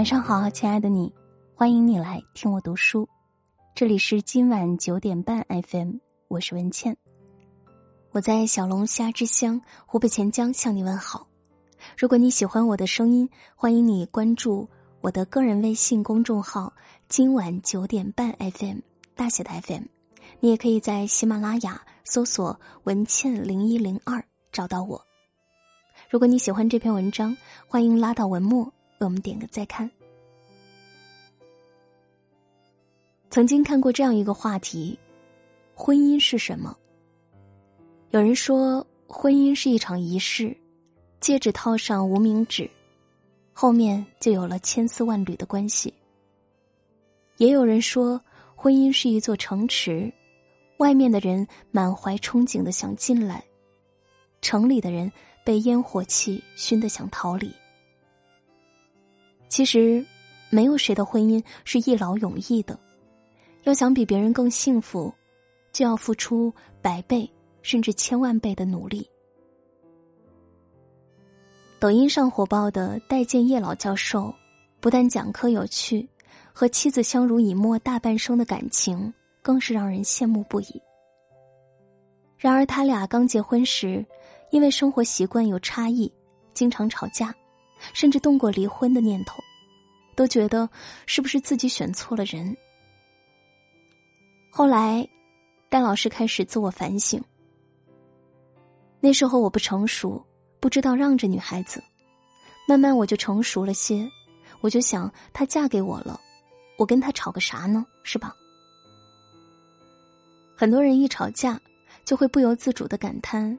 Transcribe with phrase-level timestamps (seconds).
[0.00, 1.12] 晚上好，亲爱的你，
[1.54, 3.06] 欢迎你来听我读书。
[3.74, 5.96] 这里是今晚九点半 FM，
[6.28, 6.96] 我是文倩。
[8.10, 11.28] 我在小龙虾之乡湖北潜江向你问好。
[11.98, 14.66] 如果你喜欢我的声音，欢迎你关注
[15.02, 16.72] 我的个人微信公众号
[17.06, 18.78] “今晚九点半 FM”
[19.14, 19.82] 大写的 FM。
[20.40, 25.04] 你也可以在喜马拉雅搜索“文倩零一零二”找到我。
[26.08, 27.36] 如果你喜欢这篇文章，
[27.68, 29.90] 欢迎拉到文末为我们点个再看。
[33.30, 34.98] 曾经看过这样一个话题：
[35.72, 36.76] 婚姻是什么？
[38.10, 40.54] 有人说，婚姻是一场仪式，
[41.20, 42.68] 戒指套上无名指，
[43.52, 45.94] 后面就有了千丝万缕的关系。
[47.36, 48.20] 也有人说，
[48.56, 50.12] 婚姻是一座城池。
[50.78, 53.44] 外面的人满怀憧憬的想进来，
[54.40, 55.12] 城里的人
[55.44, 57.52] 被烟火气熏得想逃离。
[59.48, 60.04] 其实，
[60.48, 62.76] 没有谁的婚姻是一劳永逸的。
[63.62, 65.12] 要想比别人更幸福，
[65.72, 67.30] 就要付出百倍
[67.62, 69.08] 甚至千万倍的努力。
[71.78, 74.34] 抖音上火爆的戴建业老教授，
[74.80, 76.08] 不但讲课有趣，
[76.52, 79.12] 和妻子相濡以沫大半生的感情。
[79.42, 80.82] 更是让人羡慕不已。
[82.36, 84.04] 然而，他俩刚结婚时，
[84.50, 86.12] 因为生活习惯有差异，
[86.52, 87.34] 经常吵架，
[87.94, 89.42] 甚至动过离婚的念头，
[90.14, 90.68] 都觉得
[91.06, 92.54] 是不是自己选错了人。
[94.52, 95.08] 后来，
[95.68, 97.22] 戴老师开始自我反省。
[98.98, 100.22] 那时候我不成熟，
[100.58, 101.82] 不知道让着女孩子，
[102.66, 104.10] 慢慢我就成熟了些，
[104.60, 106.20] 我就想，她嫁给我了，
[106.76, 107.86] 我跟她吵个啥呢？
[108.02, 108.34] 是吧？
[110.56, 111.58] 很多人一吵架，
[112.04, 113.56] 就会不由自主的感叹：“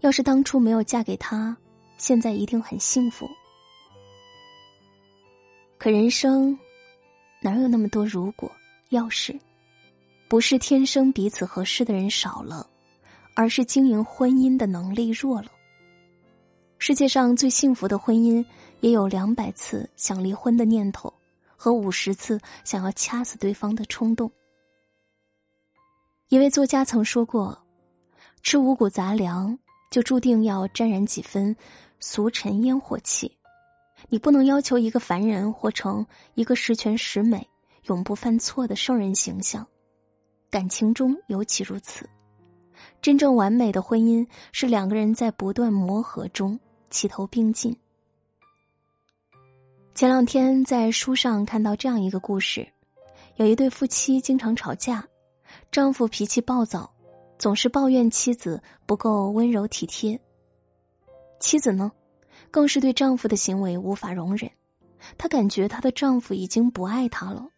[0.00, 1.54] 要是当初没有嫁给他，
[1.98, 3.28] 现在一定很幸福。”
[5.78, 6.58] 可人生
[7.40, 8.50] 哪有那么多如果
[8.88, 9.38] 要是？
[10.32, 12.66] 不是天生彼此合适的人少了，
[13.36, 15.48] 而是经营婚姻的能力弱了。
[16.78, 18.42] 世界上最幸福的婚姻，
[18.80, 21.12] 也有两百次想离婚的念头，
[21.54, 24.32] 和五十次想要掐死对方的冲动。
[26.30, 27.62] 一位作家曾说过
[28.42, 29.58] ：“吃五谷杂粮，
[29.90, 31.54] 就注定要沾染几分
[32.00, 33.30] 俗尘烟火气。
[34.08, 37.46] 你不能要求一个凡人活成一个十全十美、
[37.82, 39.68] 永不犯错的圣人形象。
[40.52, 42.06] 感情中尤其如此。
[43.00, 47.74] 真正完美的婚姻是两个人在不断磨合中齐头并进。”
[49.94, 52.68] 前两天在书上看到这样一个故事：
[53.36, 55.02] 有一对夫妻经常吵架。
[55.70, 56.90] 丈夫脾气暴躁，
[57.38, 60.18] 总是抱怨妻子不够温柔体贴。
[61.40, 61.90] 妻子呢，
[62.50, 64.50] 更是对丈夫的行为无法容忍，
[65.16, 67.48] 她感觉她的丈夫已经不爱她了。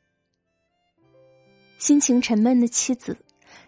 [1.79, 3.17] 心情沉闷的妻子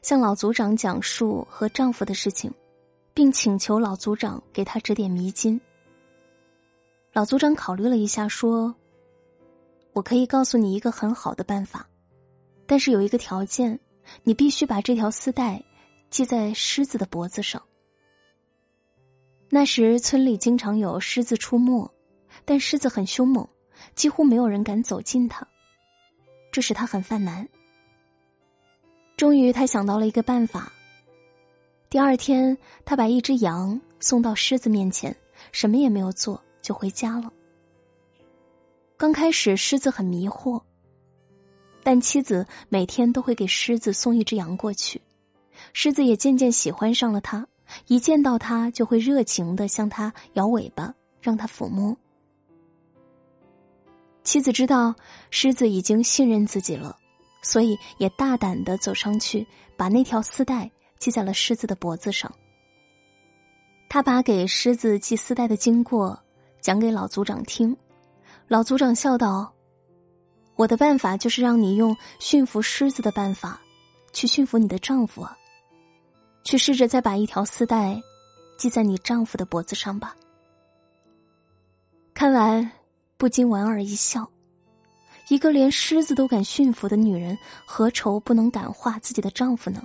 [0.02, 2.52] 向老族长讲述和丈夫的事情，
[3.12, 5.60] 并请求老族长给她指点迷津。
[7.12, 8.74] 老族长考虑了一下，说
[9.92, 11.88] ：“我可以告诉你一个很好的办法，
[12.66, 13.78] 但是有一个条件。”
[14.22, 15.60] 你必须把这条丝带
[16.12, 17.60] 系在狮子的脖子上。
[19.50, 21.90] 那时村里经常有狮子出没，
[22.44, 23.44] 但狮子很凶猛，
[23.96, 25.44] 几乎没有人敢走近它，
[26.52, 27.48] 这使他很犯难。
[29.16, 30.70] 终于，他想到了一个办法。
[31.88, 35.16] 第二天，他把一只羊送到狮子面前，
[35.52, 37.32] 什么也没有做，就回家了。
[38.98, 40.60] 刚开始，狮子很迷惑。
[41.82, 45.00] 但妻子每天都会给狮子送一只羊过去，
[45.72, 47.46] 狮子也渐渐喜欢上了他，
[47.86, 51.96] 一见到他就会热情的向他摇尾巴，让他抚摸。
[54.24, 54.94] 妻子知道
[55.30, 56.98] 狮子已经信任自己了，
[57.46, 59.46] 所以也大胆的走上去，
[59.76, 60.68] 把那条丝带
[60.98, 62.30] 系在了狮子的脖子上。
[63.88, 66.18] 他把给狮子系丝带的经过
[66.60, 67.76] 讲给老族长听，
[68.48, 69.52] 老族长笑道。
[70.56, 73.60] 我的办法就是让你用驯服狮子的办法，
[74.12, 75.24] 去驯服你的丈夫！
[76.42, 78.02] 去试着再把一条丝带
[78.58, 80.16] 系在你丈夫的脖子上吧。
[82.12, 82.72] 看完，
[83.16, 84.28] 不禁莞尔一笑。
[85.28, 89.82] 一个连狮子都敢驯服的女人，何愁不能感化自己的丈夫呢？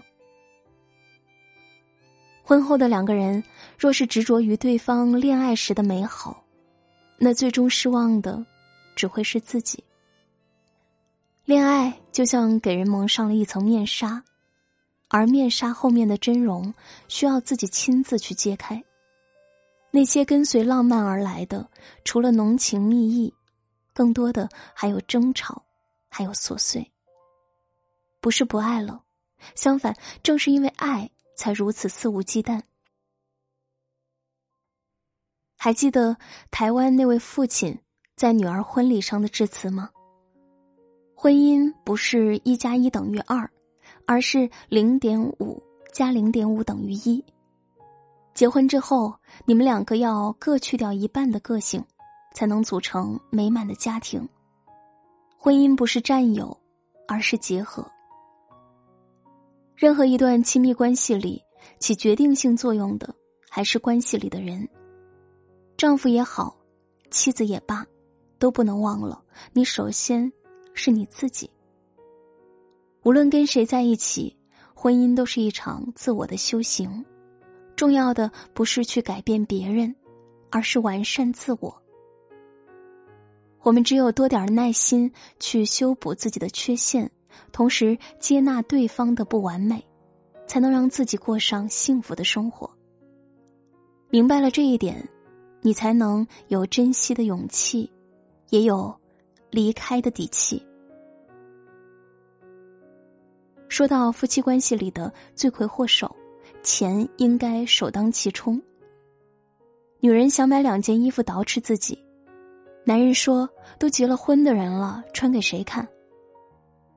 [2.44, 3.44] 婚后的两个人，
[3.78, 6.44] 若是执着于对方恋爱时的美好，
[7.18, 8.46] 那最终失望的，
[8.96, 9.84] 只会是自己。
[11.46, 14.24] 恋爱就像给人蒙上了一层面纱，
[15.10, 16.74] 而面纱后面的真容
[17.08, 18.82] 需要自己亲自去揭开。
[19.90, 21.68] 那些跟随浪漫而来的，
[22.06, 23.34] 除了浓情蜜意
[23.94, 25.64] 更多的还有争吵，
[26.10, 26.92] 还有琐碎。
[28.20, 29.04] 不是不爱了，
[29.56, 32.62] 相反，正是因为爱，才如此肆无忌惮。
[35.58, 36.18] 还记得
[36.50, 37.80] 台湾那位父亲
[38.16, 39.90] 在女儿婚礼上的致辞吗？
[41.16, 43.48] 婚姻不是一加一等于二，
[44.08, 45.62] 而是零点五
[45.94, 47.24] 加零点五等于一。
[48.34, 49.14] 结婚之后，
[49.46, 51.84] 你们两个要各去掉一半的个性，
[52.34, 54.28] 才能组成美满的家庭。
[55.38, 56.56] 婚姻不是占有，
[57.08, 57.86] 而是结合。
[59.76, 61.42] 任何一段亲密关系里，
[61.80, 63.14] 起决定性作用的
[63.50, 64.68] 还是关系里的人。
[65.76, 66.56] 丈夫也好，
[67.10, 67.84] 妻子也罢，
[68.38, 69.20] 都不能忘了，
[69.52, 70.32] 你首先
[70.76, 71.50] 是你自己。
[73.04, 74.38] 无论跟谁在一起，
[74.76, 77.04] 婚姻都是一场自我的修行。
[77.76, 79.96] 重要的不是去改变别人，
[80.52, 81.81] 而是完善自我。
[83.64, 87.10] 我们只有多点耐心去修补自己的缺陷，
[87.52, 89.84] 同时接纳对方的不完美，
[90.48, 92.70] 才能让自己过上幸福的生活。
[94.10, 95.08] 明白了这一点。
[95.64, 97.88] 你才能有珍惜的勇气，
[98.50, 98.92] 也有
[99.52, 100.60] 离开的底气。
[103.70, 106.16] 说到夫妻关系里的罪魁祸首，
[106.64, 108.60] 钱应该首当其冲。
[110.00, 112.04] 女人想买两件衣服捯饬自己，
[112.84, 113.48] 男人说
[113.78, 115.88] ：“都结了婚的人了，穿给谁看？”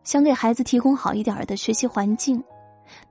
[0.02, 2.42] 想给孩子提供好一点的学习环境，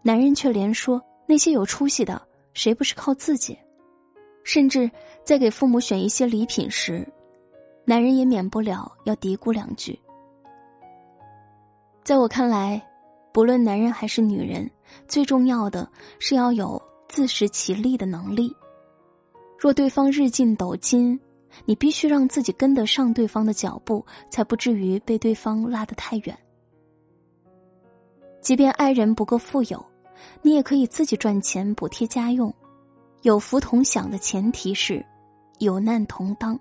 [0.02, 2.22] 男人却连说：“那些有出息的，
[2.54, 3.58] 谁不是靠自己？”
[4.44, 4.90] 甚至
[5.24, 7.08] 在给父母选一些礼品时，
[7.86, 9.98] 男人也免不了要嘀咕两句。
[12.04, 12.82] 在我看来，
[13.32, 14.70] 不论男人还是女人，
[15.08, 15.88] 最重要的
[16.20, 18.54] 是要有自食其力的能力。
[19.58, 21.18] 若对方日进斗金，
[21.66, 26.38] 你必须让自己跟得上对方的脚步，才不至于被对方拉得太远。
[28.42, 29.86] 即便爱人不够富有，
[30.42, 32.54] 你也可以自己赚钱补贴家用。
[33.22, 35.06] 有福同享的前提是，
[35.60, 36.60] 有难同当。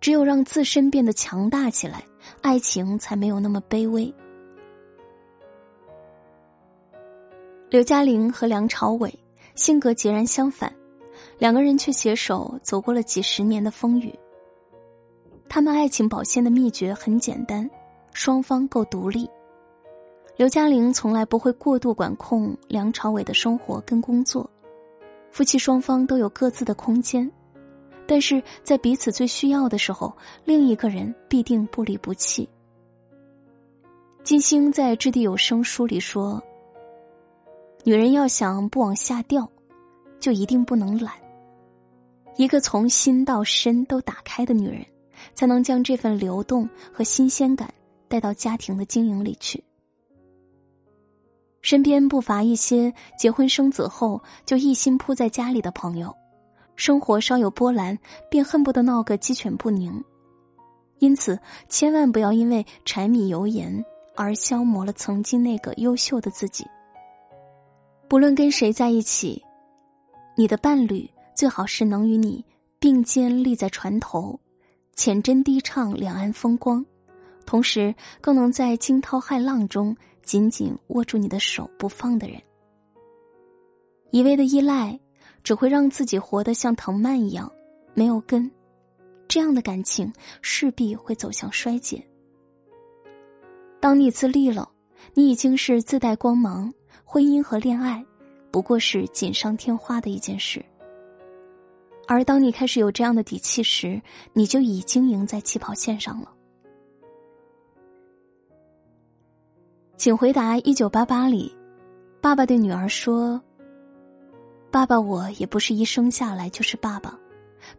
[0.00, 2.02] 只有让自身变得强大起来，
[2.40, 4.12] 爱情才没有那么卑微。
[7.68, 9.16] 刘嘉玲和梁朝伟
[9.54, 10.74] 性格截然相反，
[11.42, 14.16] 两个人却携手走过了几十年的风雨。
[15.48, 17.68] 他们爱情保鲜的秘诀很简单：
[18.12, 19.28] 双方够独立。
[20.36, 24.48] 刘嘉玲从来不会过度管控梁朝伟的生活跟工作。
[25.32, 27.28] 夫妻双方都有各自的空间，
[28.06, 32.48] 但是在彼此最需要的时候，另一个人必定不离不弃。
[34.22, 36.40] 金星在《掷地有声》书里说
[37.82, 39.50] ：“女人要想不往下掉，
[40.20, 41.12] 就一定不能懒。
[42.36, 44.84] 一个从心到身都打开的女人，
[45.34, 47.72] 才能将这份流动和新鲜感
[48.08, 49.62] 带到家庭的经营里去。”
[51.62, 56.12] 身边不乏一些结婚生子后就一心扑在家里的朋友，
[56.74, 57.96] 生活稍有波澜
[58.28, 60.02] 便恨不得闹个鸡犬不宁。
[60.98, 61.38] 因此，
[61.68, 63.84] 千万不要因为柴米油盐
[64.16, 66.66] 而消磨了曾经那个优秀的自己。
[68.08, 69.40] 不论跟谁在一起，
[70.36, 72.44] 你的伴侣最好是能与你
[72.78, 74.38] 并肩立在船头，
[74.94, 76.84] 浅斟低唱两岸风光，
[77.46, 79.96] 同时更能在惊涛骇浪中。
[80.22, 82.40] 紧紧握住你的手不放的人，
[84.12, 84.96] 一味的依赖
[85.42, 87.50] 只会让自己活得像藤蔓一样
[87.92, 88.48] 没有根，
[89.26, 92.00] 这样的感情势必会走向衰竭。
[93.80, 94.70] 当你自立了，
[95.12, 96.72] 你已经是自带光芒，
[97.04, 98.06] 婚姻和恋爱
[98.52, 100.64] 不过是锦上添花的一件事。
[102.12, 103.98] 而当你开始有这样的底气时，
[104.34, 106.30] 你就已经赢在起跑线上了。
[109.96, 111.50] 请回答：一九八八里，
[112.20, 113.40] 爸爸对女儿说
[114.70, 117.18] ：“爸爸，我也不是一生下来就是爸爸，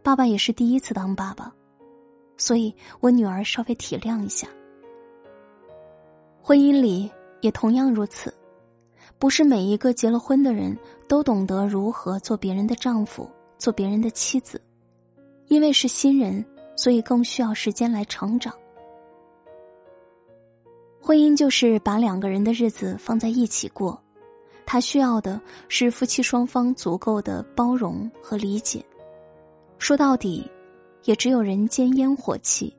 [0.02, 1.54] 爸爸也是第一次当爸爸，
[2.36, 4.48] 所以我女儿稍微体谅一下。”
[6.42, 7.08] 婚姻里
[7.40, 8.34] 也同样如此，
[9.16, 10.76] 不是每一个结了婚的人
[11.06, 13.30] 都懂得如何做别人的丈夫，
[13.64, 14.60] 做别人的妻子，
[15.46, 16.44] 因为是新人，
[16.76, 18.54] 所以更需要时间来成长。
[21.00, 23.98] 婚姻就是把两个人的日子放在一起过，
[24.66, 28.84] 他需要的是夫妻双方足够的包容和理解。
[29.78, 30.46] 说到底，
[31.04, 32.70] 也只有人间烟火气，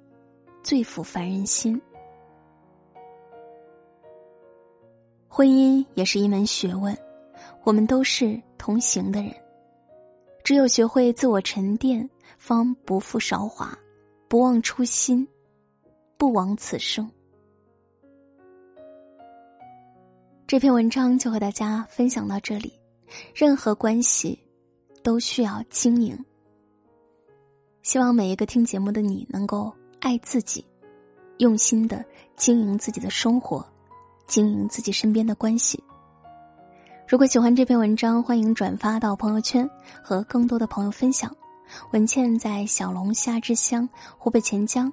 [0.61, 1.81] 最抚凡人心。
[5.27, 6.95] 婚姻也是一门学问，
[7.63, 9.33] 我们都是同行的人，
[10.45, 13.75] 只有学会自我沉淀，方不负韶华，
[14.27, 15.27] 不忘初心，
[16.19, 17.09] 不枉此生。
[20.45, 22.71] 这篇文章就和大家分享到这里。
[23.33, 24.37] 任何关系
[25.01, 26.15] 都需要经营。
[27.81, 30.63] 希望每一个听节目的你能够爱自己，
[31.39, 33.65] 用心的经营自己的生活，
[34.27, 35.83] 经营自己身边的关系。
[37.15, 39.69] 如果喜欢这篇文章，欢迎转发到朋友圈，
[40.03, 41.33] 和更多的朋友分享。
[41.91, 44.91] 文倩在小龙虾之乡湖北潜江，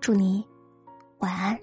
[0.00, 0.44] 祝你
[1.20, 1.56] 晚安。